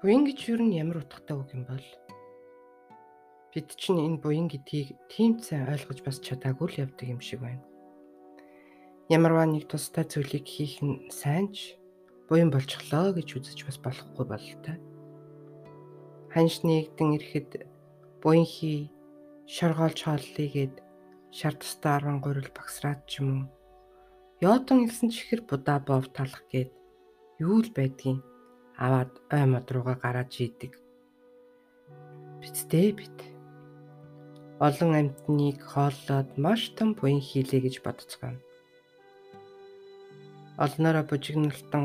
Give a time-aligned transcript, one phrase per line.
[0.00, 1.84] Буян гэж юу нь ямар утгатай үг юм бол
[3.52, 7.60] бид чинь энэ буян гэдгийг тийм сайн ойлгож бас чадаагүй л явдаг юм шиг байна.
[9.12, 11.76] Ямарваа нэг тустай зүйлийг хийх нь сайн ч
[12.32, 14.76] буян болчихлоо гэж үзэж бас болохгүй бололтой.
[16.32, 17.50] Ханш нэгдэн ирэхэд
[18.24, 18.88] буян хий
[19.44, 20.80] шоргоолж хооллыгээд
[21.28, 23.44] шар тустай 10 гурил багсраад ч юм уу.
[24.40, 26.72] Йотон илсэн чихэр будаа бов талах гээд
[27.44, 28.29] юу л байдгийг
[28.84, 30.72] аваад ой мод руугаа гараад жийдэг.
[32.40, 33.18] Бицтэй бит.
[34.66, 38.40] Олон амьтныг хооллоод маш том буян хийлээ гэж бодцгоо.
[40.64, 41.84] Олноороо бужигналтан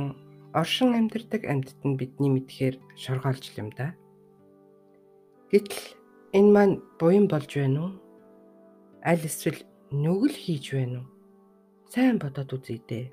[0.60, 3.88] оршин амьдардаг амьтад нь бидний мэдхээр шоргоолж юм да.
[5.52, 5.84] Гэтэл
[6.38, 7.94] энэ маань буян болж байна уу?
[9.04, 11.08] Аль эсвэл нүгэл хийж байна уу?
[11.92, 13.12] Сайн бодоод үзье дээ.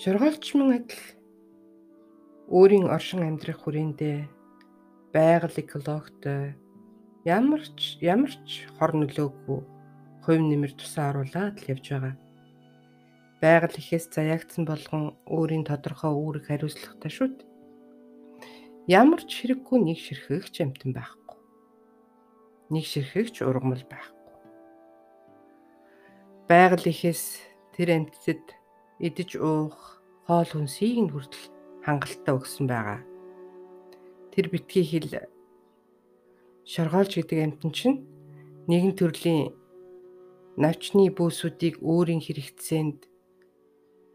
[0.00, 1.04] Шоргоолч мөн адил
[2.52, 4.28] өөрийн оршин амьдрах хүрээндээ
[5.16, 6.52] байгаль экологтой
[7.24, 9.60] ямар ч ямар ч хор нөлөөгүй
[10.24, 12.14] хувь нэмэр тусаа оруулаад л явж байгаа.
[13.40, 17.38] Байгаль ихээс заяагдсан болгон өөрийн тодорхой үүрэг хариуцлагатай шүт.
[18.92, 21.40] Ямар ч хэрэггүй нэг ширхэгч амтан байхгүй.
[22.68, 24.32] Нэг ширхэгч ургамал байхгүй.
[26.48, 27.40] Байгаль ихээс
[27.72, 28.44] тэр амьтдад
[29.00, 31.53] идэж уух хоол хүнсийг нь хүртэл
[31.84, 33.00] хангалттай өгсөн байгаа.
[34.32, 35.28] Тэр битгий хэл
[36.64, 37.98] шоргоолж гэдэг амтан чинь
[38.68, 39.52] нэгэн төрлийн
[40.56, 43.04] навчны бөөсүүдийг өөрийн хэрэгцээнд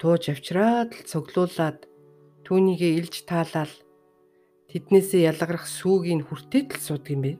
[0.01, 1.85] тууж авчраад л цуглуулад
[2.47, 3.73] түүнийгээ илж таалал
[4.73, 7.33] тэднээсээ ялгарах сүүгийг хүртээд л суудаг юм бэ.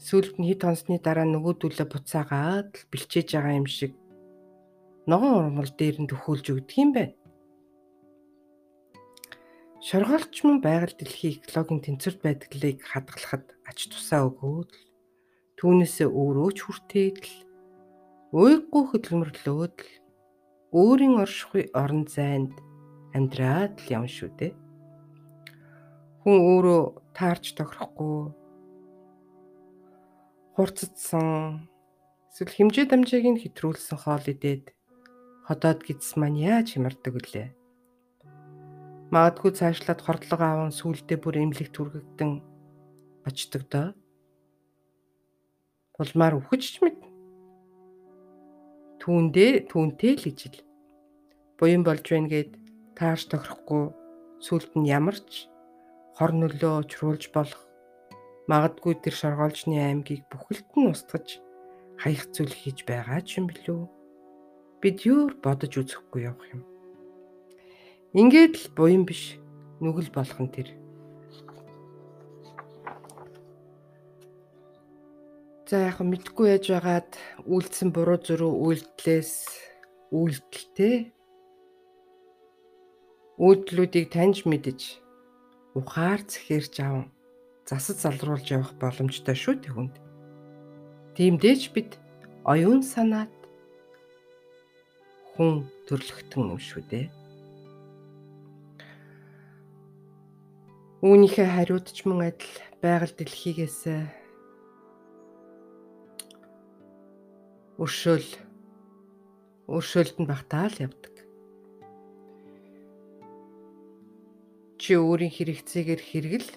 [0.00, 3.92] Сүүлд нь хит хонсны дараа нөгөөдөлөө буцаагаад л бэлчээж байгаа юм шиг
[5.10, 7.14] ногоон урмал дээр нь төхөөлж өгдөг юм байна.
[9.82, 14.86] Шоргоолч мөн байгаль дэлхийн экологийн тэнцвэрт байдлыг хадгалахад ач тусаа өгөөд л
[15.58, 17.34] түүнээсээ өөрөө ч хүртээд л
[18.30, 19.90] уйггүй хөдөлмөрлөөд л
[20.70, 22.54] өөрийн оршихуй орон зайд
[23.10, 24.54] амьдраад л юм шүү дээ.
[26.22, 26.82] Хүн өөрөө
[27.18, 28.30] таарч тохирохгүй
[30.54, 31.26] хурцдсан
[32.30, 34.70] эсвэл хэмжээ дамжааг нь хэтрүүлсэн хоол идээд
[35.50, 37.50] ходоод гидс маань яаж хямардаг вүлээ?
[39.12, 42.32] Магадгүй цаашлаад хордлого аавн сүулдэ бүр эмнэлэг түргэгдэн
[43.28, 43.92] очдог доо.
[45.92, 46.96] Булмаар үхэж ч мэд.
[49.04, 50.56] Түүндээ түүнтэй л ижил.
[51.60, 52.56] Буян болж байна гэд
[52.96, 53.92] таарч тохирохгүй
[54.40, 55.44] сүлд нь ямар ч
[56.16, 57.68] хор нөлөө чруулж болох
[58.48, 61.36] магадгүй тэр шоргоолжны аймгийг бүхэлд нь устгаж
[62.00, 63.84] хаях зүйл хийж байгаа ч юм билүү.
[64.80, 66.71] Бид юу бодож үзэхгүй явах юм.
[68.12, 69.40] Ингээд л буян биш
[69.80, 70.68] нүгэл болох нь тэр.
[75.64, 77.16] За яг мэдгүй яж байгаад
[77.48, 79.32] үйлдсэн буруу зөрүү үйлдэлээс
[80.12, 80.96] үйлдэлтэй
[83.40, 85.00] үйлдэлүүдийг таньж мэдэж
[85.72, 87.08] ухаар зэхэрч аван
[87.64, 89.96] засаж залруулж явах боломжтой шүү тэгүнд.
[91.16, 91.96] Тиймдээч бид
[92.44, 93.32] оюун санаат
[95.32, 97.21] хүн төрлөختөн юм шүү дээ.
[101.02, 103.90] Үүнийхээ хариуд ч мөн адил байгаль дэлхийгээс
[107.82, 108.30] өршөөл
[109.66, 111.14] өршөөлд нь багтаал явдаг.
[114.78, 116.50] Чи өөрийн хэрэгцээгээр хэрэгэл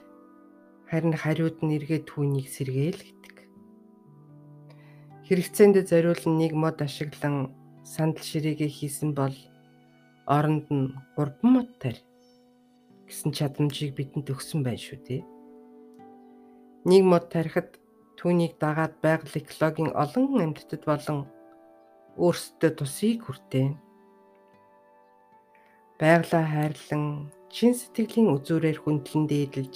[0.93, 3.37] харин хариуд нь эргээд түүнийг сэргээл гэдэг.
[5.25, 7.49] Хэрэгцээнд зориулан нэг мод ашиглан
[7.81, 9.33] сандал ширээгээ хийсэн бол
[10.29, 11.97] оронд нь 3 мод тарь
[13.07, 15.21] гэсэн чадамжийг бидэнд өгсөн байна шүү дээ.
[16.89, 17.77] Нэг мод тарихад
[18.17, 21.19] түүнийг дагаад байгаль экологийн олон амьтдад болон
[22.17, 23.67] өөрсдөө тусыг хүртээ.
[25.99, 29.75] Байгалаа хайрлан чин сэтгэлийн үзүүрээр хүндлэн дээдлж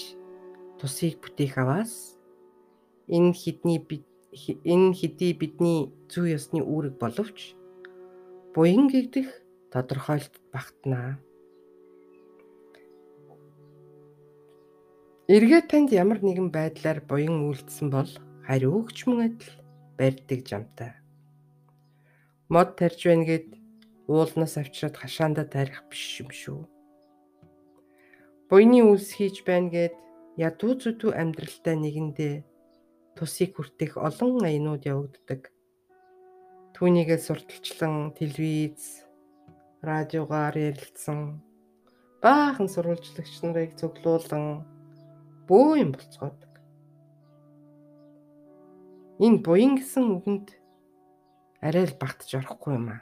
[0.80, 2.20] тусыг бүтээх аваас
[3.08, 3.80] энэ хідний
[4.74, 7.56] энэ хэдий бидний зүй ёсны үүрэг боловч
[8.54, 9.28] буян гэгдэх
[9.72, 11.18] тодорхойлт багтнаа.
[15.30, 18.10] Эргээд танд ямар нэгэн байдлаар буян үйлдсэн бол
[18.50, 19.54] хариу өгч мөн адил
[19.94, 20.98] барьдаг жамтай.
[22.50, 23.48] Мод тарж байна гэд
[24.10, 26.66] уулнаас авчираад хашаандаа тарих биш юм шүү.
[28.50, 29.94] Буйны үйлс хийж байна гэд
[30.34, 32.36] ядуу зүдүү амьдралтай нэгэндээ
[33.14, 35.54] тусыг хүртэх олон аянууд явагддаг.
[36.74, 39.06] Түүнийгээ сурталчлан телевиз,
[39.86, 41.38] радиогаар ярилцсан
[42.18, 44.66] баахан сурвалжлагч нарыг цуглуулan
[45.50, 46.54] бөө юм болцгоодог.
[49.18, 50.54] Энэ буян гэсэн үгэнд
[51.66, 53.02] арай л багтж орохгүй юм аа.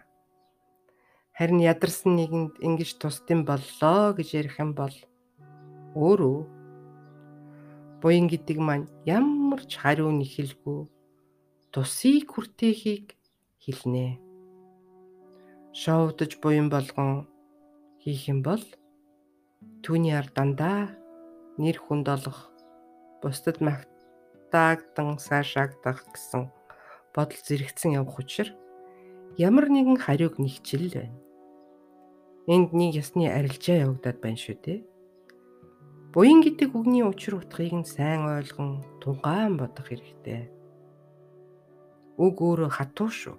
[1.38, 4.96] Харин ядарсан нэгэнд ингэж тусдсан боллоо гэж ярих юм бол
[5.94, 6.38] өөрөө
[8.02, 10.90] буян гэдэг маань ямар ч хариу нэхэлгүй
[11.70, 13.14] тусыг хүртээхийг
[13.62, 14.18] хэлнэ.
[15.78, 17.30] Шоудж буян болгон
[18.02, 18.64] хийх юм бол
[19.86, 20.97] түүний ар дандаа
[21.58, 22.54] нэр хүнд олох
[23.22, 26.50] бусдад магтаагдан сайшаагдах гэсэн
[27.14, 28.56] бодол зэрэгцэн явах учраа
[29.38, 31.18] ямар нэгэн хариуг нэгчил байна.
[32.50, 34.80] Энд нэг ясны арилжаа явагдаад байна шүү дээ.
[36.14, 40.50] Буян гэдэг үгний учир утгыг нь сайн ойлгон тунгаан бодох хэрэгтэй.
[42.18, 43.38] Үг өөрөө хатуу шүү.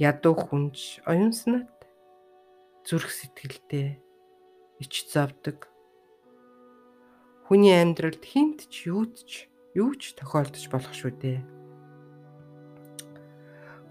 [0.00, 1.68] Ядуу хүнч оюун санаат
[2.88, 4.00] зүрх сэтгэлдээ
[4.80, 5.68] ич завдаг.
[7.46, 9.46] Хүний амьдралд хинт ч юуд ч
[9.78, 11.38] юу ч тохиолдож болох шүү дээ.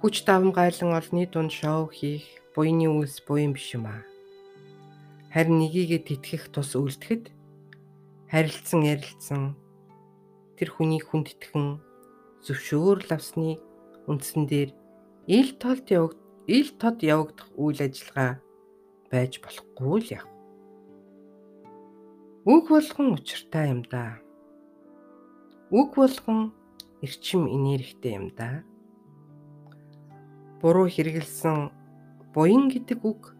[0.03, 4.03] Хүч давмгайлан олны дунд шоу хийх буйны үйлс буян биш юм аа.
[5.31, 7.31] Харин нэгийгэ тэтгэх тус үлдэхэд
[8.27, 9.55] харилцсан ярилцсан
[10.59, 11.79] тэр хүний хүндэтгэн
[12.43, 13.55] зөвшөөрөл авсны
[14.11, 14.75] үндсэн дээр
[15.31, 16.19] ил толд явагд
[16.51, 18.43] ил тод явагдах үйл ажиллагаа
[19.07, 20.34] байж болохгүй л яв.
[22.45, 24.21] Үг болгон учиртай юм да.
[25.73, 26.53] Үг болгон
[27.01, 28.61] эрчим энергитэй юм да.
[30.61, 31.73] Буруу хэрэгэлсэн
[32.37, 33.33] буян гэдэг үг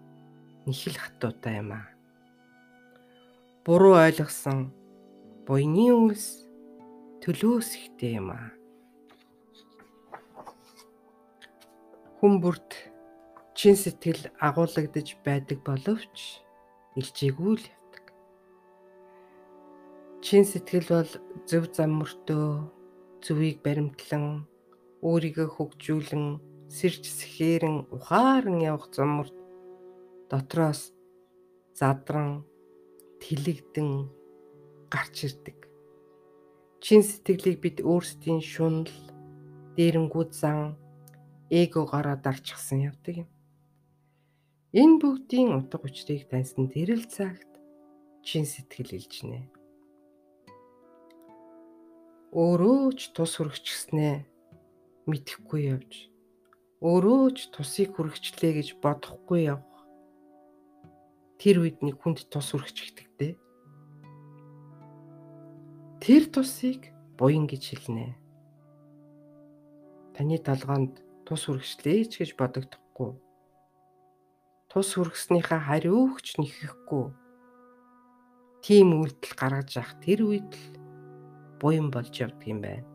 [0.66, 1.86] нэхэл хатуутай юм аа.
[3.62, 4.74] Буруу ойлгосон
[5.46, 6.50] буйны үйлс
[7.22, 8.58] төлөөс ихтэй юм аа.
[12.18, 12.90] Хүн бүрт
[13.54, 16.42] чин сэтгэл агуулгадж байдаг боловч
[16.98, 17.75] илжээгүй л явдаг.
[20.26, 21.12] Чин сэтгэл бол
[21.46, 22.50] зөв зам мөртөө
[23.22, 24.50] зүвийг баримтлан
[25.06, 26.26] өөрийгөө хөгжүүлэн
[26.66, 29.38] сэрж сэхээрэн ухаан явах замурт
[30.32, 30.82] дотроос
[31.78, 32.42] задран
[33.22, 34.10] тэлэгдэн
[34.90, 35.70] гарч ирдэг.
[36.82, 38.98] Чин сэтгэлийг бид өөрсдийн шунал,
[39.78, 40.74] дээрэнгүүд зан,
[41.54, 43.30] эгогоороо дарчихсан явдаг юм.
[44.74, 47.62] Энэ бүгдийн утга учирыг таньсан тэр л цагт
[48.26, 49.55] чин сэтгэл илжнэ.
[52.36, 54.16] Өөрөө ч тус хүрэгчснээ
[55.08, 56.12] мэдхгүй явж
[56.84, 59.88] өөрөө ч тусыг хүрэгчлээ гэж бодохгүй явах.
[61.40, 63.40] Тэр үед нэг хүнд тус хүрэгчдэгтэй.
[66.04, 68.20] Тэр тусыг буян гэж хэлнэ.
[70.20, 73.16] Таны талгаанд тус хүрэгчлээ ч гэж бодогдохгүй
[74.76, 77.08] тус хүргэснийхаа хариугч нэхэхгүй
[78.60, 80.75] тийм үйлдэл гаргаж явах тэр үед л
[81.60, 82.88] буян болж явдаг юм байна.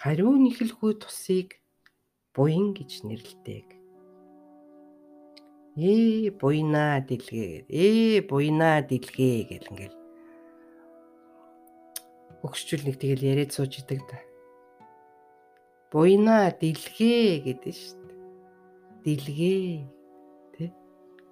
[0.00, 1.60] Хариу нэхэлгүй тусыг
[2.34, 3.66] буян гэж нэрлэдэг.
[5.76, 7.68] Ээ буйнаа дэлгээ.
[7.68, 9.96] Ээ буйнаа дэлгээ гэл ингээл
[12.44, 14.18] өгсчүүл нэг тэгэл яриад сууж идэг да.
[15.92, 18.00] Буйнаа дэлгээ гэдэг шүү
[19.04, 19.64] дэлгээ
[20.56, 20.64] тэ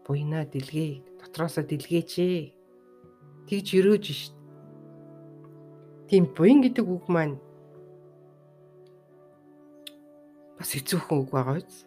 [0.04, 2.40] буйнаа дэлгээ дотроосоо дэлгээч ээ
[3.48, 4.37] тэгж өрөөж шít.
[6.08, 7.36] Тийм буян гэдэг үг маань
[10.56, 11.84] бас хэцүүхэн үг байгаа биз.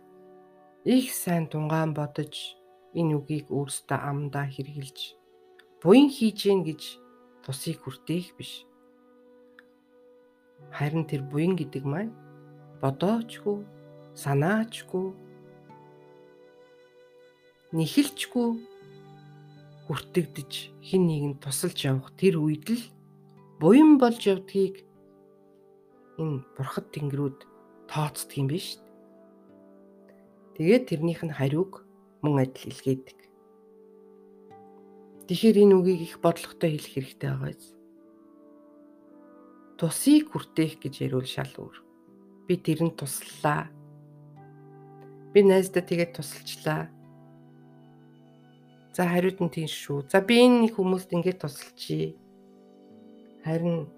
[0.85, 2.53] Их сайн тунгаан бодож
[2.93, 5.17] энэ үгийг өөртөө амдаа хэрэгжилж
[5.81, 6.81] буян хийж гин гэж
[7.41, 8.69] тусыг хүртээх биш.
[10.69, 12.13] Харин тэр буян гэдэг маань
[12.77, 13.65] бодоочгүй,
[14.13, 15.17] санаачгүй
[17.73, 18.49] нэхэлчгүй
[19.89, 20.51] хүртэгдэж
[20.85, 23.00] хин нэгэнд тусалж явах тэр үед л
[23.61, 24.81] буян болж явдгийг
[26.17, 27.39] энэ бурхад тэнгэрүүд
[27.85, 28.81] тооцдөг юм биш.
[30.57, 31.85] Тэгээд тэрнийх нь хариуг
[32.25, 33.19] мөн адил илгээдэг.
[35.29, 37.67] Тэгэхээр энэ үгийг их бодлоготой хэлэх хэрэгтэй байгаа биз.
[39.77, 41.77] Тусыг хүртээх гэж ярил шал өөр.
[42.49, 43.69] Би тэрэнд туслалаа.
[45.31, 46.89] Би найздаа тэгээд тусалчлаа
[48.93, 50.11] За хариуд нь тийм шүү.
[50.11, 52.19] За би энэ нэг хүмүүст ингэж тусалчий.
[53.45, 53.89] Харин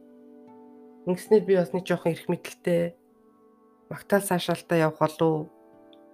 [1.08, 2.96] ингэснээр би бас нэг жоохон эрх мэдэлтэй
[3.92, 5.52] магтаал цаашаалтаа явах болов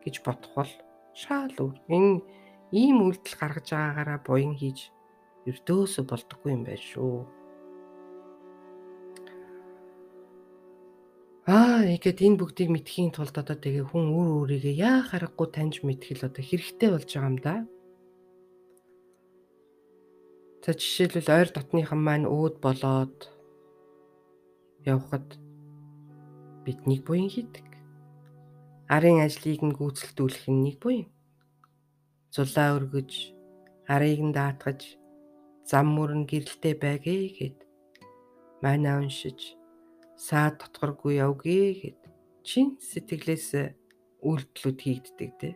[0.04, 0.72] гэж бодох бол
[1.14, 1.78] шаал өөр.
[1.94, 2.22] Энэ
[2.74, 4.90] ийм үйлдэл гаргаж байгаагаараа буян хийж
[5.46, 7.18] өрдөөсө болдоггүй юм байна шүү.
[11.50, 16.30] Аа, ихэд энэ бүгдийг мэдхийн тулд одоо тэгээ хүн өөр өөрийгөө яа харахгүй таньж мэдхэл
[16.30, 17.56] одоо хэрэгтэй болж байгаа юм да.
[20.70, 23.18] За жишээлбэл ойр дотныхан маань өөд болоод
[24.94, 25.28] явхад
[26.62, 27.66] биднийг буян хийдэг.
[28.86, 31.10] Арын ажлыг нь гүйцэлдүүлэх нь нэг буян.
[32.30, 33.34] Зулаа өргөж,
[33.90, 34.82] арыг нь даатгаж,
[35.66, 37.58] зам мөрөн гэрэлтэй байгээ гэд
[38.62, 39.58] манай уншиж
[40.22, 42.02] саад дотгоргүй явгээ гэд
[42.46, 43.74] чин сэтгэлээс
[44.22, 45.56] үйлдэлүүд хийгддэг дээ.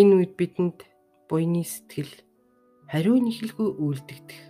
[0.00, 0.91] Энэ үед бидэнд
[1.32, 2.12] буйны сэтгэл
[2.92, 4.40] хариу нэхэлгүй үйлдэгдэх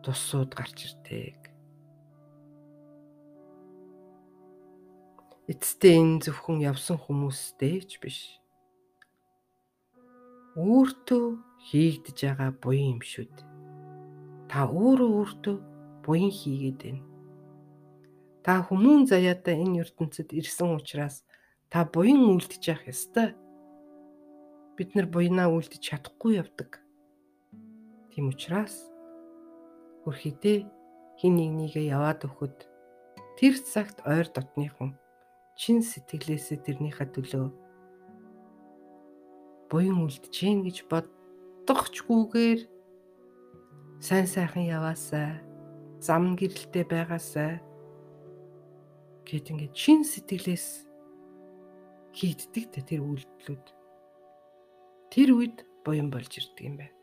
[0.00, 1.36] тусууд гарч ирдэг.
[5.52, 8.40] Эцэстээ энэ зөвхөн явсан хүмүүстэй ч биш.
[10.56, 11.36] Өөртөө
[11.68, 13.48] хийгдэж байгаа буян юм шүү дээ.
[14.48, 15.56] Та өөрөө өөртөө
[16.00, 17.04] буян хийгээд байна.
[18.40, 21.28] Та хүмүүн заяада энэ ертөнцид ирсэн учраас
[21.68, 23.36] та буян үлдэж явах ёстой.
[24.78, 26.78] Бид нар буянаа үлдэж чадахгүй явдаг.
[28.14, 28.86] Тийм учраас
[30.06, 30.62] хөрхидээ
[31.18, 32.56] хин нэг нэгэ яваад өгөхөд
[33.34, 34.94] тэр цагт ойр дотныхон
[35.58, 37.46] чин сэтгэлээсээ тэрнийхээ төлөө
[39.66, 42.60] буян үлдэж гин гэж боддогчгүйгээр
[43.98, 45.42] сайн сайхан яваасаа
[45.98, 47.58] зам гэрэлтэй байгаасаа
[49.26, 50.86] гэт ингээд чин сэтгэлээс
[52.14, 53.77] хийддэг те тэр үйлдэлүүд
[55.08, 56.96] тэр үед буян болж ирдэг юм байна.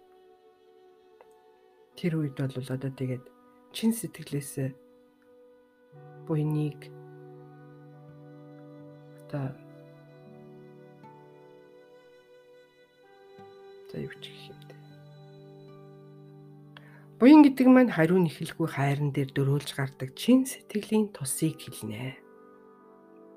[1.97, 3.25] Тэр үед бол одоо тэгээд
[3.73, 4.71] чин сэтгэлээс
[6.27, 6.91] буйныг
[9.25, 9.51] одоо
[13.89, 14.75] за юу ч гэх юм бэ.
[17.19, 22.19] Буян гэдэг маань хариу нэхэлгүй хайран дээр дөрөөлж гардаг чин сэтгэлийн тусыг хэлнэ.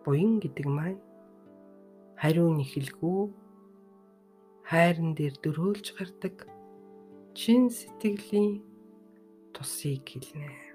[0.05, 1.01] Буян гэдэг маань
[2.19, 3.48] хариу нэхэлгүй
[4.69, 6.45] хайран дээр дөрөөлж гардаг
[7.33, 8.61] чин сэтгэлийн
[9.57, 10.69] тусыг хэлнэ.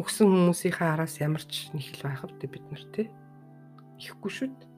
[0.00, 3.12] өгсөн хүмүүсийнхээ араас ямар ч нэхэл байх вэ бид нар те
[4.00, 4.70] ихгүй шүү дээ.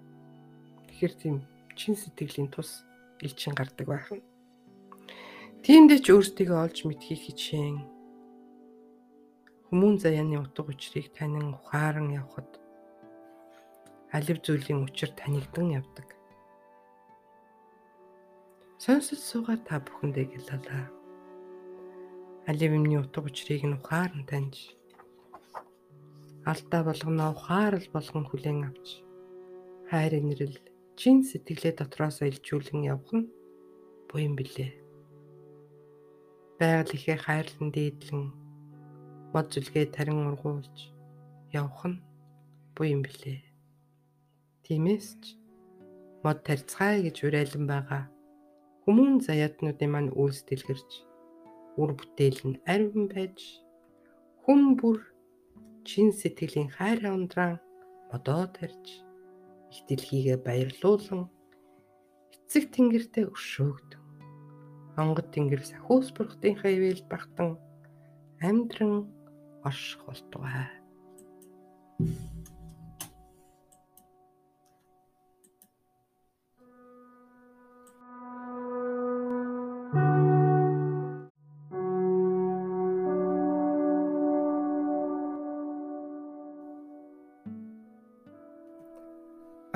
[0.90, 1.36] Тэгэхээр тийм
[1.78, 2.82] чин сэтгэлийн тус
[3.22, 4.26] элчин гардаг байх нь.
[5.62, 7.78] Тиймдээ ч өөртөө олж мэдхийг хичээн
[9.70, 12.50] хүмүүн заяаны утга учирыг танин ухаан явхад
[14.12, 16.08] алив зүйлийн учир танигдан явдаг.
[18.76, 20.84] Сонсож суугаад та бүхэндээ гэлалаа.
[22.50, 24.76] Алив юмны утга учирыг нь ухаан таньж
[26.44, 28.86] алдаа болгоно ухаарал болгон хүлээн авч
[29.88, 30.58] хайр инрэл
[30.98, 33.30] чин сэтгэлээ дотроос илжүүлэн явах нь
[34.10, 34.72] буян билээ.
[36.58, 38.24] Байгаль ихэ хайрлан дээдлэн
[39.32, 40.76] мод зүлгээ тарин ургуулж
[41.54, 42.02] явах нь
[42.74, 43.51] буян билээ.
[44.72, 45.36] Тиймээс ч
[46.24, 48.08] мод тарьцгаая гэж уриалсан байгаа
[48.88, 50.90] хүмүүн заяатнуудын маань үйлс дэлгэрч
[51.76, 53.36] үр бүтээл нь ариун байж
[54.40, 54.98] хүн бүр
[55.84, 57.60] чин сэтгэлийн хайр ундран
[58.08, 59.04] бодоо тарьж
[59.72, 61.28] их дэлхийгээ баярлуулан
[62.32, 64.00] эцэг тэнгэртэй өршөөгдөв.
[64.96, 67.60] Онгод тэнгэр сахиус бурхтынхаа ивэл багтан
[68.40, 69.04] амьдран
[69.68, 70.72] орших болтугай.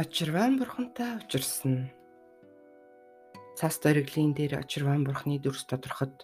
[0.07, 1.91] Очирван бурхантай учирсан.
[3.59, 6.23] Цас дөрглийн дээр очирван бурхны дүрс тодорход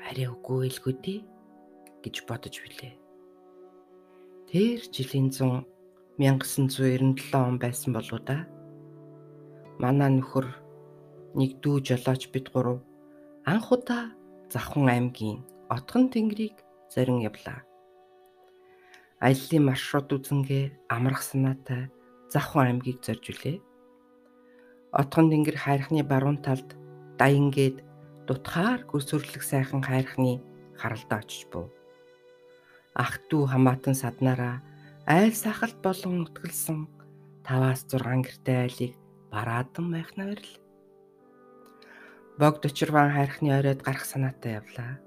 [0.00, 1.20] арай үгүй илгүүдээ
[2.00, 2.96] гэж бодож билээ.
[4.48, 5.68] Тэр жилийн 100
[6.16, 8.48] 1997 он байсан болоо да.
[9.76, 10.48] Манай нөхөр
[11.36, 12.80] нэг дүү жолооч бид гурав
[13.44, 14.08] анх удаа
[14.48, 16.56] Завхан аймгийн Отгон тэнгэрийг
[16.88, 17.60] зорин явлаа.
[19.20, 21.92] Аяллаа маршрут үзэнгээ амрах санаатай
[22.30, 23.58] Завхан аймгийг зорж үлээ.
[24.94, 26.78] Отгон тэнгэр хайрхны баруун талд
[27.18, 27.82] Даянгээд
[28.30, 30.38] дутхаар гүсвэрлэх сайхан хайрхны
[30.78, 31.68] харалдаа очиж був.
[32.94, 34.62] Ах トゥ хамаатан саднараа
[35.10, 36.88] айл сахалт болон утгалсан
[37.42, 38.94] 5-6 гэртэй айлыг
[39.34, 40.54] бараадан майхна барил.
[42.38, 45.02] Богд очирван хайрхны оройд гарах санаатай явлаа.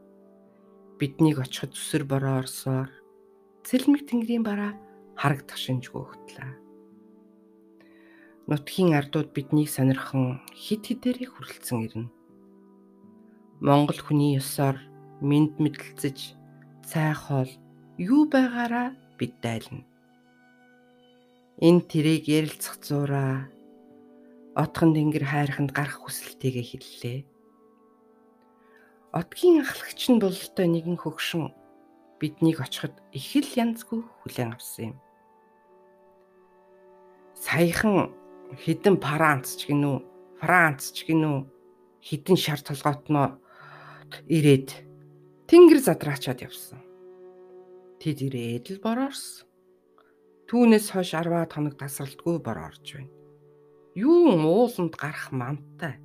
[1.00, 2.92] Биднийг очиход зүсэр бороо орсоор
[3.64, 4.78] цэлмэг тэнгэрийн бараа
[5.18, 6.63] харагдах шинжгүй хөтлөө.
[8.44, 12.12] Нутгийн ардууд биднийг сонирхон хит хитээрээ хүрэлцэн ирнэ.
[13.64, 14.76] Монгол хүний ёсоор
[15.24, 16.36] мэд мэдлцэж
[16.84, 17.52] цай хоол
[17.96, 19.88] юу байгаараа бид дайлна.
[21.64, 23.48] Энэ тэрийг ярилцах зураа
[24.54, 27.20] Отхон тэнгэр хайрханд гарах хүсэлтэйгээ хэллээ.
[29.16, 31.56] Отгийн ахлагч нь бололтой нэгэн хөгшин
[32.20, 34.98] биднийг очиход их л янзгүй хүлээн авсан юм.
[37.34, 38.14] Саяхан
[38.60, 39.98] хідэн Франц ч гинүү,
[40.42, 41.38] Франц ч гинүү
[42.04, 43.40] хідэн шар толгоотноо
[44.28, 44.70] ирээд
[45.48, 46.84] тэнгэр задраачаад явсан.
[48.04, 49.48] Тэд ирээд л бороорсон.
[50.52, 53.12] Түүнээс хойш 10 хоног тасралтгүй бороорж байна.
[53.96, 55.98] Юу ууланд гарах мантай.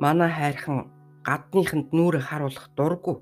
[0.00, 0.90] Манай хайрхан
[1.22, 3.20] гадныханд нүрэ харуулах дурггүй.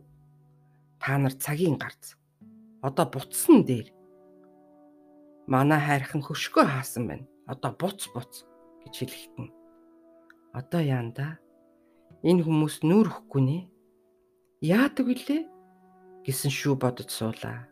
[1.03, 2.15] Та нар цагийн гарц.
[2.81, 3.91] Одоо буцсан дээр.
[5.51, 7.27] Манай хайрхан хөшгөө хаасан байна.
[7.47, 8.45] Одоо буц буц
[8.85, 9.49] гэж хэлэхтэн.
[10.53, 11.39] Одоо яанда
[12.25, 13.59] энэ хүмүүс нүр өгөхгүй нэ.
[14.65, 15.43] Яадаг вүлээ
[16.25, 17.69] гэсэн шүү бодож суулаа.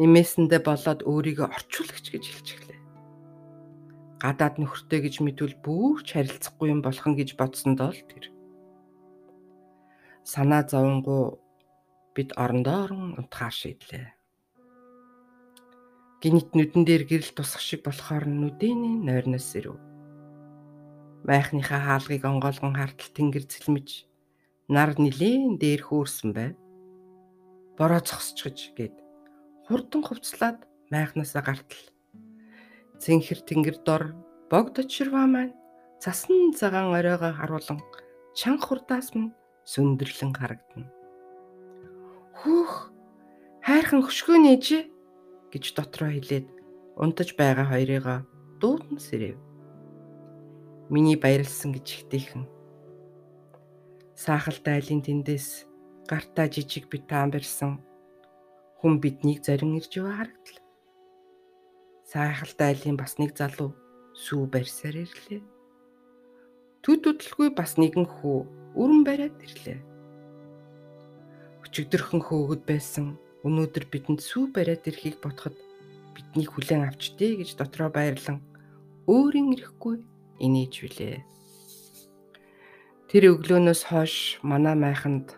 [0.00, 2.80] Имээсэндээ болоод өөрийгөө орчуулагч гэж хэлчихлээ
[4.20, 8.28] гадаад нөхөртэй гэж мэдвэл бүр ч харилцахгүй юм болох нь гэж бодсондоо л тэр
[10.28, 11.40] санаа зовонгуу
[12.12, 14.06] бид орондоо орон унтахаар шийдлээ.
[16.20, 19.80] Гинит нүдэн дээр гэрэл тусах шиг болохоор нүдэний нойрноос ирэв.
[21.24, 24.04] Майхныхаа хаалгыг онгойлгон хартал тэнгэр цэлмэж
[24.68, 26.60] нар нилээн дээр хөөрсөн байв.
[27.80, 28.96] Бороо зогсчихж гээд
[29.64, 31.84] хурдан хувцлаад майхнасаа гартал.
[33.00, 34.12] Цэнхэр тэнгэр дор
[34.52, 35.56] богд очирваа маань
[36.04, 37.80] цасан цагаан оройгоо харуулan
[38.36, 39.32] чанга хурдаас минь
[39.64, 40.92] сүндэрлэн харагдана.
[42.44, 42.92] Хүүх
[43.64, 44.82] хайрхан хөшгөө нээжээ
[45.52, 46.46] гэж дотроо хэлээд
[47.02, 48.20] унтаж байгаа хоёрыгаа
[48.60, 49.38] дуудан сэрэв.
[50.90, 52.44] Миний баярлсан гэж ихтэйхэн.
[54.14, 55.66] Саахал дайлын тэндээс
[56.10, 57.78] гартаа жижиг битаан барьсан
[58.78, 60.64] хүн биднийг зорин ирж яваа харагдлаа.
[62.10, 63.70] Саахал дайлын бас нэг залуу
[64.12, 65.42] сүү барьсаар ирлээ.
[66.82, 68.38] Төд хөдөлгүй бас нэгэн хүү
[68.76, 69.78] өрн бариад ирлээ.
[71.64, 75.56] Өчигдөрхөн хөөгд байсан өнөөдөр бидэнд сүү бариад ирэхийг бодоход
[76.14, 78.44] бидний хүлээн авчдээ гэж дотроо баярлан
[79.08, 79.96] өөрийн ирэхгүй
[80.44, 81.24] инээж билээ.
[83.08, 85.34] Тэр өглөөнөөс хойш манай майханд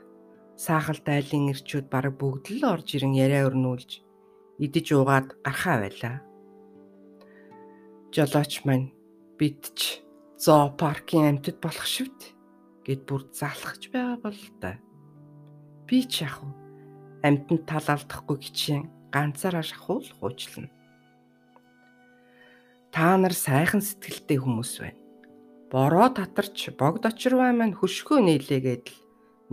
[0.58, 4.02] саахал дайлын ирчүүд бараг бүгд л орж ирэн яриа өрнүүлж
[4.60, 6.16] идэж уугаад гархаа байлаа.
[8.12, 8.92] Жолооч маань
[9.38, 10.04] бидч
[10.36, 12.36] зоопаркын амьтад болох шивд
[12.84, 14.78] гэд бүр залхаж байгаа бол та.
[15.86, 16.44] Би ч яг
[17.22, 20.70] амьтанд тал алдахгүй гिचэн ганцаараа шахуул хуучлана.
[22.92, 25.00] Та нар сайхан сэтгэлтэй хүмүүс байна.
[25.72, 28.98] Бороо татарч богд очирваа маань хөшгөө нийлээгээд л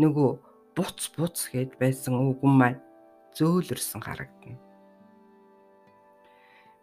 [0.02, 0.30] нөгөө
[0.76, 2.82] буц буц гэд байсан үгэн маань
[3.38, 4.60] зөөлрсөн харагдана.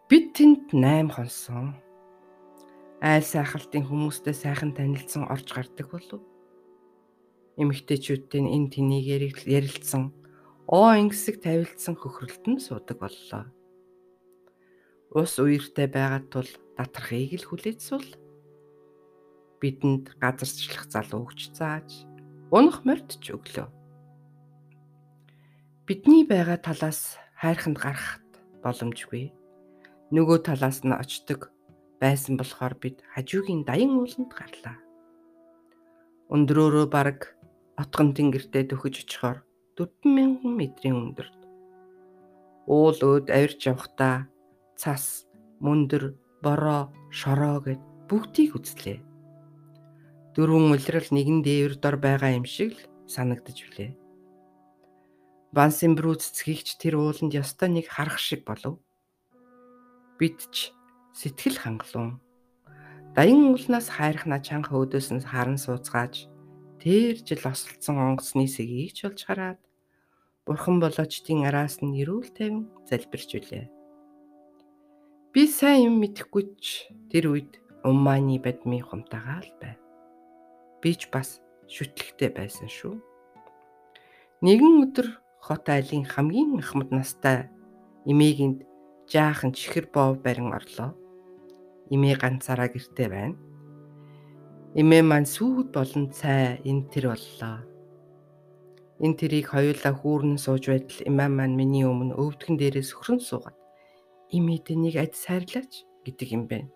[0.09, 1.77] Бид тэнд 8 хонсон.
[3.05, 6.25] Айл сайхалтын хүмүүстэй сайхан танилцсан орж гардаг болов
[7.61, 9.05] эмэгтэйчүүдтэй энэ тэнийг
[9.45, 10.13] ярилцсан
[10.67, 13.47] оо ингэсэг тавилцсан хөхрөлтөнд суудаг боллоо.
[15.15, 18.11] Ус уяртай байгаад тул датрахыг л хүлээж суул.
[19.63, 22.03] Бидэнд газарчлах залуу өгч зааж
[22.51, 23.71] унах мордч өглөө.
[25.87, 28.27] Бидний байгаа талаас хайрханд гарахт
[28.67, 29.31] боломжгүй.
[30.11, 31.55] Нөгөө талаас нь очдог
[32.03, 34.83] байсан болохоор бид хажуугийн даян ууланд гарлаа.
[36.27, 37.39] Өндрөөрөө бараг
[37.79, 39.46] отгон тэнгэртээ төхөж очихоор
[39.77, 41.41] 40000 метрийн өндөрт.
[42.65, 44.25] Уул өөд авирч явхдаа
[44.75, 45.29] цас,
[45.61, 49.05] мөндөр, бороо, шороо гэд бүгдийг үзлээ.
[50.33, 53.93] Дөрвөн улирал нэгэн дээвэр дор байгаа юм шиг л санагдаж билээ.
[55.53, 58.81] Бансын брүү цэцгийгч тэр ууланд ёстой нэг харах шиг болов.
[60.17, 60.73] Бид ч
[61.17, 62.21] сэтгэл хангалуун.
[63.17, 66.29] Даян уулнаас хайрхна чанга өөдөөс нь харан сууцгааж
[66.83, 69.61] Тэр жил осолцсон онгоцны сэгийг ч болж хараад
[70.45, 73.67] бурхан болоочдын араас нь эрүүл тайван залбирч үлээ.
[75.33, 79.81] Би сайн юм мэдэхгүй ч тэр үед умманы бадмын хумтагаа л байв.
[80.81, 82.95] Би ч бас шүтлэгтэй байсан шүү.
[84.45, 85.09] Нэгэн өдөр
[85.43, 87.49] хот айлын хамгийн ахмад настай
[88.05, 88.63] эмээгэнд
[89.11, 90.95] жаахан чихэр бов барин орлоо.
[91.91, 93.46] Эмээ ганцаараа гэртээ байна.
[94.77, 97.65] Эмээ маань сүйд болон цай энэ тэр боллоо.
[99.01, 103.57] Энэ тэрийг хоёулаа хүүрнэн сууж байтал эмээ маань миний өмнө өвдгөн дээрээс хөрөн суугаад
[104.37, 105.73] эмээд нэг адис хайрлаач
[106.05, 106.69] гэдэг юм байна.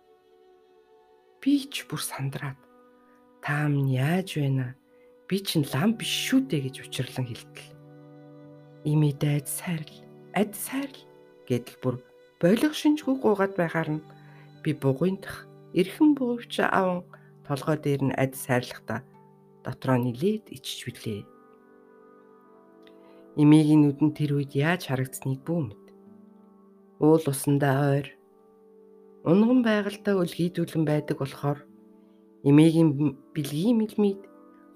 [1.44, 2.56] Би ч бүр сандраад
[3.44, 4.80] та минь яаж байна?
[5.28, 7.68] Би чинь лам биш шүү дээ гэж учирлан хэлтэл.
[8.88, 9.96] Эмээд адис хайрл,
[10.32, 11.00] адис хайрл
[11.44, 11.96] гэдэл бүр
[12.40, 14.06] болох шинжгүй гуугаад байгаар нь
[14.64, 15.44] би бугуйндах
[15.76, 17.04] эрхэн буувч аван
[17.50, 19.02] толгой дээр нь адис хайрлахдаа
[19.66, 21.26] дотроо нилээд ичж билээ.
[23.42, 25.84] Эмээгийн нүдэнд тэр үед яаж харагдсныг бүү мэд.
[27.02, 28.08] Уул усандаа ойр
[29.26, 31.58] унган байгальтай өлгийдүүлэн байдаг болохоор
[32.48, 32.90] эмээгийн
[33.34, 34.20] бэлгийн мэлмид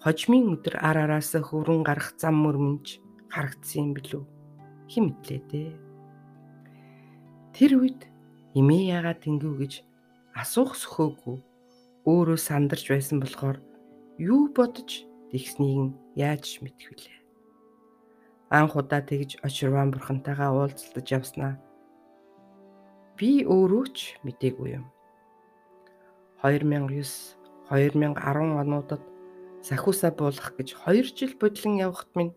[0.05, 3.01] хожмын өдөр ар араасаа хөрөн гарах зам мөрмөнж
[3.33, 4.23] харагдсан юм билүү
[4.91, 5.73] хим мэдлээ дээ.
[7.57, 8.01] Тэр үед
[8.53, 9.73] эмээ яагаад тэнгүү гэж
[10.37, 11.39] асуух сөхөөгүй
[12.05, 13.59] өөрөө сандарч байсан болохоор
[14.21, 17.19] юу бодож тэгснийг нь яаж мэдэх вүлээ.
[18.53, 21.53] Анх удаа тэгж очирван бурхантайгаа уулзалтаж явснаа
[23.17, 24.87] би өөрөө ч мдээгүй юм.
[26.45, 27.41] 2009
[27.73, 29.03] 2010 онуудад
[29.65, 32.37] сахиусаа буулгах гэж 2 жил бодлон явхад минь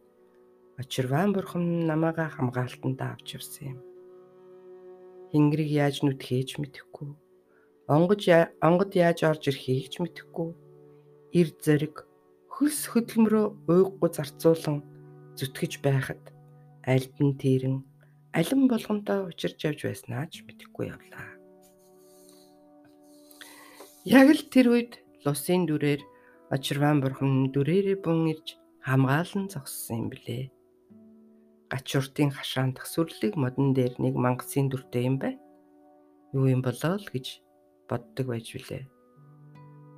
[0.79, 3.79] очирван бурхан намайгаа хамгаалтанд авч явсан юм.
[5.35, 7.11] Хингэрийг яаж нүтгэж мэдэхгүй.
[7.87, 8.27] Онгож
[8.59, 10.51] онгод яаж орж ирэхийг ч мэдэхгүй.
[11.39, 12.03] Ир зэрэг
[12.51, 14.83] хөлс хөдөлмөрөө уйггүй зарцуулан
[15.39, 16.23] зүтгэж байхад
[16.83, 17.87] альд нь тэрэн
[18.35, 21.31] алин болгонтой учирч явж байснаа ч мэдэхгүй явлаа.
[24.03, 26.03] Яг л тэр үед лусын дүрээр
[26.51, 30.51] очирван бурхан дүрээрээ бун ирж хамгаалан зогссон юм блэ.
[31.71, 35.39] Гачууртын хашаан тасвэрлэг модон дээр нэг мангасын дүртэй юм байна.
[36.35, 37.46] Юу юм болоо л гэж
[37.89, 38.83] боддог байж билээ.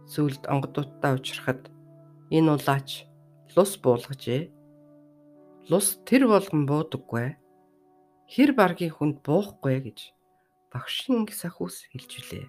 [0.09, 1.69] Сүүлд онгодуудтай учрахад
[2.29, 3.09] энэ улаач
[3.53, 4.49] лус буулгажээ.
[5.69, 7.37] Лус тэр болгон буудаггүй.
[8.29, 9.99] Хэр баргийн хүнд буухгүй гэж
[10.73, 12.47] багшин сахус хэлж билээ.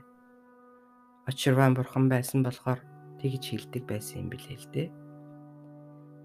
[1.29, 2.81] Очирван бурхан байсан болохоор
[3.21, 4.89] тэгж хилдэг байсан юм билээ л дээ.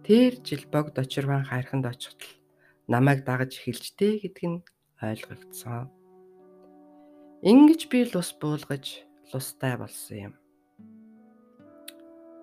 [0.04, 2.32] Тэр жил богд очирван хайрханд очиход л
[2.88, 4.64] намайг дагаж эхэлжтэй гэдг нь
[5.02, 5.92] ойлгогдсон.
[7.46, 10.34] Ингиж би лус буулгаж лустай болсон юм.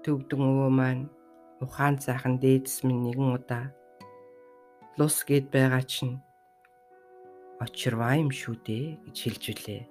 [0.07, 1.11] Төвдөн өвөө маань
[1.59, 3.75] ухаан цаахан дээдс минь нэгэн удаа
[4.95, 6.23] лус гээд байгаа чинь
[7.59, 9.83] очирваа юм шүү дээ гэж хэлж үлээ.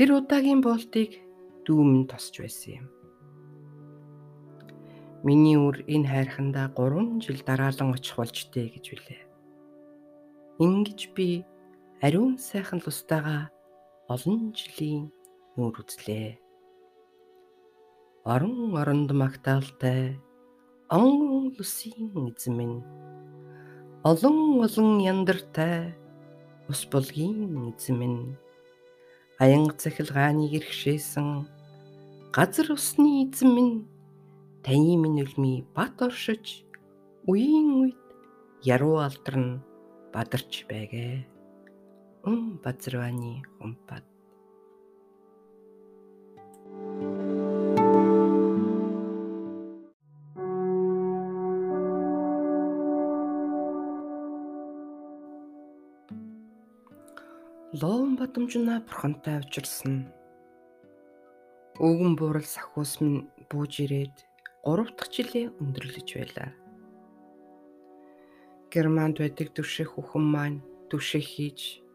[0.00, 1.20] Тэр удаагийн болтыг
[1.68, 2.86] дүүм нь тосч байсан юм.
[5.28, 9.22] Миний үр энэ хайрхандаа 3 жил дараалан очих болжтэй гэж билээ.
[10.56, 11.44] Ингиж би
[12.00, 13.52] ариун сайхан лустайгаа
[14.08, 15.12] олон жилийн
[15.60, 16.40] нүүр үзлээ.
[18.24, 20.16] Орон оронд магтаалтай
[20.88, 22.78] он лусын эзэн минь
[24.10, 25.92] олон олон яндартай
[26.72, 28.20] ус болгийн эзэн минь
[29.44, 31.28] аянга цахилгааныг ирхшээсэн
[32.32, 33.74] газар усны эзэн минь
[34.64, 36.64] таны минь үлми бат оршиж
[37.28, 38.00] үеийн үед
[38.64, 39.60] яруу алдарн
[40.16, 41.37] бадарч байгээ.
[42.28, 44.04] Ум базарваны умпад
[57.80, 60.12] Лоон бадамжнаа бурхантай авчирсан.
[61.80, 64.16] Өвгөн буурал сахиус минь бууж ирээд
[64.68, 66.52] 3 дахь жилээ өндөрлөж байлаа.
[68.68, 70.58] Германд байдаг түвших хүхэн маань
[70.92, 71.87] түвших хийж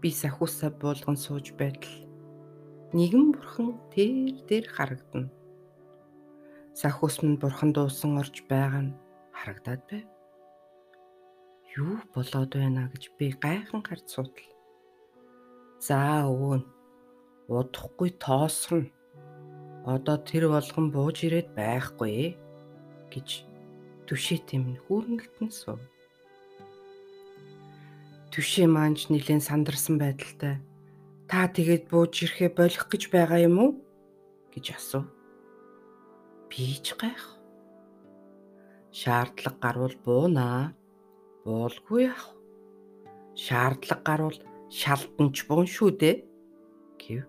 [0.00, 1.96] би сахиусаа буулган сууж байтал
[2.96, 5.28] нэгэн бурхан тэр дээр харагдана.
[6.72, 8.98] Сахиус минь бурхан дуусан орж байгаа нь
[9.34, 10.06] харагдаад байв.
[11.76, 14.48] Юу болоод байна гэж би гайхан гарч суутал.
[15.86, 16.68] За өвөө нь
[17.48, 18.88] удахгүй тоосгоно
[19.84, 22.36] одоо тэр болгон бууж ирээд байхгүй
[23.12, 23.28] гэж
[24.08, 25.48] түшээ тэмн хүүрнэлтэн
[28.38, 28.44] сув.
[28.44, 30.62] Түшээ маанч нилэн сандарсан байдалтай
[31.26, 33.70] та тэгээд бууж ирэхэ болох гэж байгаа юм уу
[34.54, 35.10] гэж асуув.
[36.48, 37.34] Би ч гайх.
[38.94, 40.72] Шаардлага гарвал буунаа.
[41.44, 42.30] Буулгүй яах.
[43.34, 44.38] Шаардлага гарвал
[44.70, 46.16] шалданч буун шүү дээ
[47.00, 47.24] гэв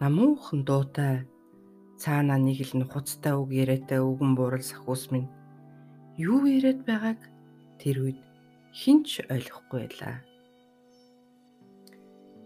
[0.00, 1.26] намуухан дуутай
[1.98, 5.26] цаана нэг л нухацтай үг яриатай өвгөн буурал сахус минь
[6.16, 7.18] юу яриад байгааг
[7.82, 8.27] тэр үед
[8.78, 10.16] хинч ойлгохгүй байлаа.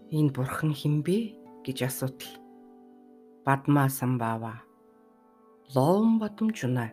[0.09, 2.33] Энэ бурхан хинбэ гэж асуудал
[3.45, 4.65] Бадмаа самбава
[5.75, 6.89] лоон бадамжуна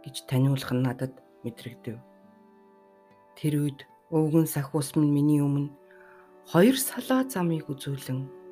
[0.00, 1.12] гэж таниулах нь надад
[1.44, 2.00] мэдрэгдэв.
[3.36, 5.68] Тэр үед өвгөн сахус минь миний өмнө
[6.48, 8.44] хоёр салаа замыг үзүүлэн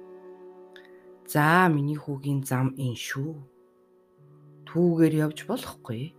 [1.32, 3.32] За миний хүүгийн зам энэ шүү.
[4.68, 6.12] Түүгээр явж болохгүй.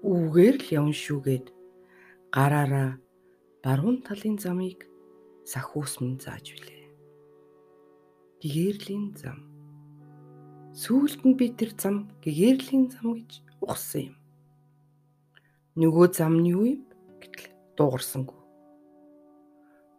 [0.00, 1.46] Үүгээр л явна шүүгээд
[2.32, 3.01] гараараа
[3.62, 4.90] баруун талын замыг
[5.46, 6.82] сахиус минь зааж билээ.
[8.42, 9.38] гэгэрлийн зам.
[10.74, 13.30] Сүүлд нь би тэр зам гэгэрлийн зам гэж
[13.62, 14.16] ухсан юм.
[15.78, 16.82] Нөгөө зам нь юу юм
[17.22, 18.40] гэтэл дуугарсангүй.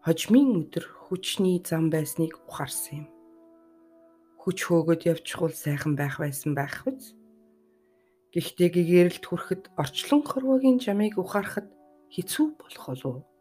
[0.03, 3.09] Хожмын өдөр хүчний зам байсныг ухаарсан юм.
[4.43, 7.15] Хүч хөөгд явчихвал сайхан байх байсан байх биз?
[8.35, 11.71] Гэхдээ гэгэрэлд хүрэхэд орчлон хорвогийн жамыг ухаарахад
[12.11, 13.32] хэцүү болох болов.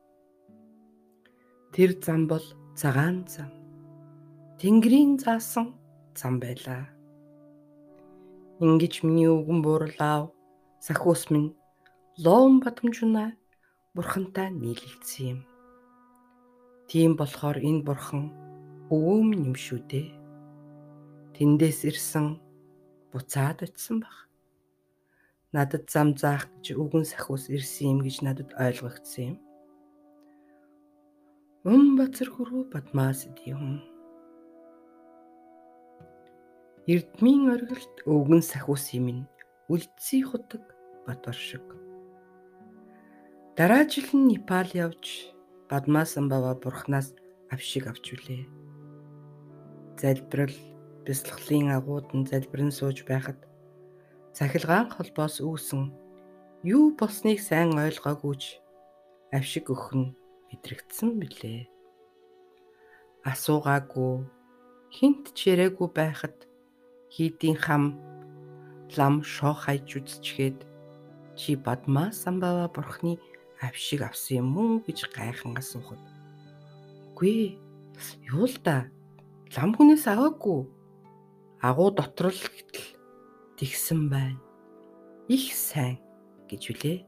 [1.72, 2.44] Тэр зам бол
[2.76, 3.48] цагаан зам.
[4.60, 5.72] Тэнгэрийн заасан
[6.12, 6.84] зам байлаа.
[8.60, 10.28] Ингиж миний өвгөн буурлаа
[10.84, 11.56] сахиус минь
[12.24, 13.32] лоон батамжунаа
[13.96, 15.40] бурхантай нийлэлцсэн юм.
[16.92, 18.28] Тийм болохоор энэ бурхан
[18.92, 20.12] өвөөм юм шүү дээ.
[21.40, 22.36] Тэндээс ирсэн
[23.16, 24.16] буцаад очисон баг
[25.56, 29.38] надад зам заах гэж үгэн сахиус ирсэн юм гэж надад ойлгогдсон юм.
[31.62, 33.78] Ум бацар хөрөө бадмаас юм.
[36.90, 39.30] Эрдмийн оргилд өвгөн сахиус юм
[39.70, 40.74] үлдсий худаг
[41.06, 41.62] бадвар шиг.
[43.54, 45.30] Дараа жил нь Непал явж
[45.70, 47.14] Бадмаасан бава бурхнаас
[47.46, 48.42] авшиг авч үлээ.
[50.02, 50.58] Залбирал
[51.06, 53.38] бясалгалын агуудан залбирэн сууж байхад
[54.34, 55.94] цахилгаан холбоос үүсэн
[56.66, 58.58] юу болсныг сайн ойлгоагүйч
[59.30, 60.18] авшиг өхөн
[60.52, 61.66] мэдрэгдсэн билээ.
[63.24, 64.28] Асуугаагүй
[64.92, 66.36] хинт ч яриаггүй байхад
[67.08, 67.96] хийдийн хам
[68.96, 70.68] лам шоо хайж үзчихэд
[71.38, 73.16] чи бадмаа самбава бурхны
[73.64, 76.02] авшиг авсан юм уу гэж гайхан асуухад
[77.16, 77.56] үгүй
[78.28, 78.92] юу л да
[79.56, 80.68] лам хүнээс аваагүй
[81.62, 82.98] агуу дотор л гэтэл
[83.56, 84.42] тэгсэн байна.
[85.30, 86.02] Их сайн
[86.50, 86.98] гэж үлээ.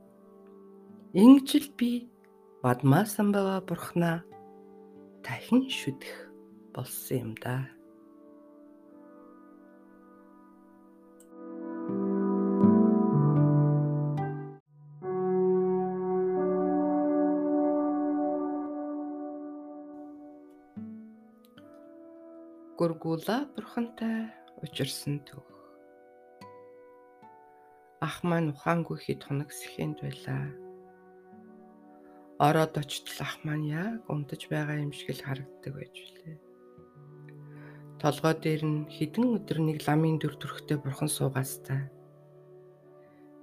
[1.18, 2.07] Ингэжл би
[2.64, 4.24] бадмаасан бава бурхнаа
[5.20, 6.16] дахин шүдэх
[6.72, 7.57] болсон юм да.
[22.79, 24.33] Гургула бурхантай
[24.64, 25.44] учирсан төв
[28.00, 30.63] ах маань ухаангүй хэд хоног сэхэнд байлаа.
[32.38, 36.38] Ороод очтол ах маань яг унтаж байгаа юм шиг л харагддаг байж билээ.
[38.03, 41.87] Толгой дээр нь хідэн өдөр нэг ламын дүр төрхтэй бурхан суугаастай.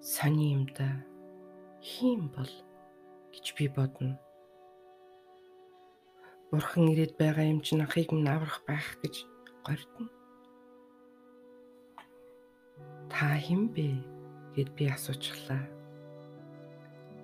[0.03, 1.07] Сони юм да.
[1.79, 2.51] Хим бол
[3.31, 4.19] гэж би бодно.
[6.51, 9.23] Бурхан ирээд байгаа юм чинь ахыг минь аврах байх гэж
[9.63, 10.11] гордно.
[13.07, 14.11] Та хин бэ?
[14.55, 15.63] гэд би асуучлаа.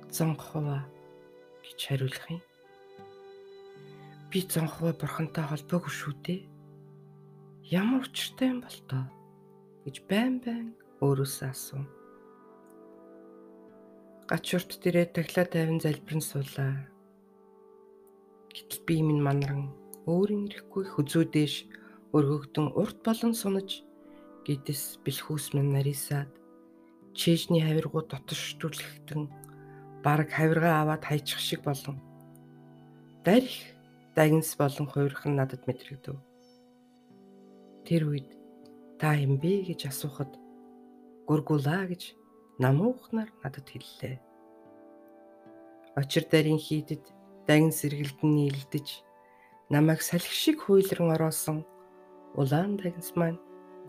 [0.09, 0.96] 100%
[1.67, 2.41] гэж хариулах юм.
[4.31, 6.41] Би 100% бурхантай холбоогүй шүү дээ.
[7.71, 9.05] Ямар учиртай юм бол тоо
[9.83, 10.67] гэж байн байн
[11.03, 11.87] өөрөөсөө асуув.
[14.27, 16.91] Гачурт дээрээ таглаа тайван залбирэн суулаа.
[18.51, 19.71] Гэтэл би минь манаран
[20.03, 21.55] өөрийн ирэхгүй хүзүүдээш
[22.11, 23.87] өргөгдөн урт болон сунаж
[24.43, 26.31] гидэс бэлхүүс минь нарийсаад
[27.15, 29.23] чэжний хавиргуу дотшдүүлэхтэн
[30.03, 31.97] баг хавиргаа аваад хайчих шиг болон
[33.25, 33.57] дарих
[34.15, 36.17] дагнс болон хуурхан надад мэдрэгдэв.
[37.85, 38.29] Тэр үед
[38.99, 40.31] та юм бэ гэж асуухад
[41.27, 42.15] гургулаа гэж
[42.59, 44.17] намуухнаар надад хэллээ.
[45.99, 47.03] Очир дарын хийдэд
[47.47, 48.87] дагн сэргэлдэн нийлдэж
[49.69, 51.65] намайг салхи шиг хуйлран ороосон
[52.39, 53.39] улаан дагнс маань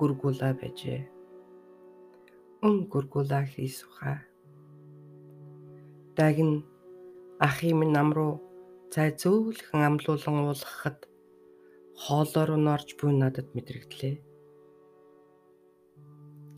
[0.00, 1.18] гургулаа байжээ
[2.62, 4.22] өн гургулаа хийсуха.
[6.18, 6.52] Дагн
[7.46, 8.32] ахын минь нам руу
[8.92, 10.98] цай зөөлхөн амлуулан уулгахад
[12.02, 14.16] хоолоор нь орж буй надад мэдрэгдлээ.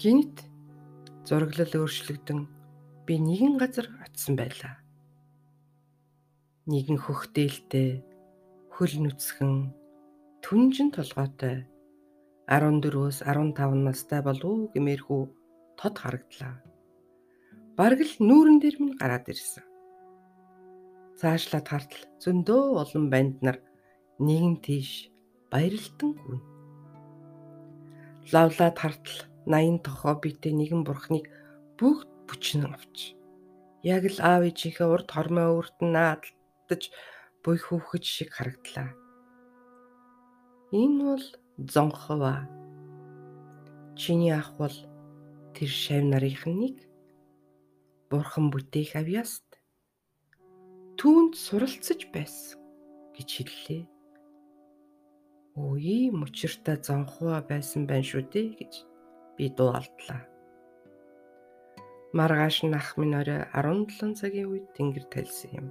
[0.01, 0.37] Гинт
[1.29, 2.41] зураглал өөрчлөгдөн
[3.05, 4.81] би нэгэн газар очисон байлаа.
[6.71, 8.01] Нэгэн хөхтээлтэй
[8.73, 9.53] хөл нүцгэн
[10.41, 11.69] түнжин толгойтой
[12.49, 15.23] 14-өөс 15 настай болов гэмээрхүү
[15.77, 16.55] тод харагдлаа.
[17.79, 19.65] Бараг л нүүрэн дээр минь гараад ирсэн.
[21.21, 23.59] Цаашлаад хартал зөндөө олон банд нар
[24.19, 25.13] нэгэн тийш
[25.53, 26.41] баярлтан гүн.
[28.33, 31.27] Лавлаад хартал 80 тохоо битээ нэгэн бурхныг
[31.79, 33.15] бүгд бүчнэн авч.
[33.87, 36.83] Яг л аав ээжийнхээ урд хормоо өөрт нь наадтаж
[37.43, 38.93] буй хүүхэд шиг харагдлаа.
[40.73, 42.45] Энэ бол зонхова.
[43.97, 44.77] Чиний ах бол
[45.57, 46.90] тэр шав нарынхныг
[48.11, 49.47] бурхан бүтээх авьяаст
[50.99, 52.59] түүнд суралцж байсан
[53.15, 53.83] гэж хэллээ.
[55.55, 58.73] Өө ийм учиртай зонхоо байсан байна шүү дээ гэж
[59.39, 60.27] би дуу алдлаа.
[62.11, 65.67] Маргааш нь ах минь орой 17 цагийн үед тэнгэр талсан юм.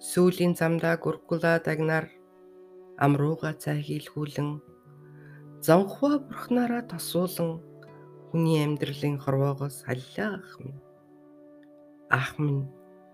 [0.00, 2.08] Сүүлийн замдаа гургула дагнаар
[3.04, 4.50] амрууга цай хийлгүүлэн
[5.60, 7.60] зонхоо бурхнаараа тосуулан
[8.34, 10.82] хүний амьдралын хорвоогоос халлаа ах минь.
[12.10, 12.66] Ах минь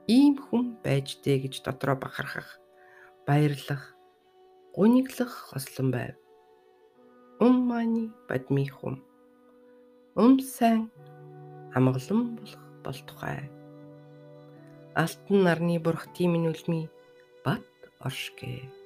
[0.08, 2.56] ийм хүн байж дээ гэж дотроо бахархах,
[3.28, 3.92] баярлах,
[4.72, 6.16] гуниглах хослон байв.
[7.36, 9.04] Ум мани бадмихум.
[10.16, 10.88] Ум сайн
[11.76, 13.44] амгалан болох бол тухай.
[14.96, 16.88] Алтан нарны бурх тимийн үлми
[17.44, 17.68] бат
[18.00, 18.79] оршгэ.